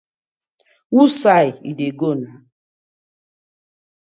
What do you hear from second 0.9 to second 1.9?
Wusai yu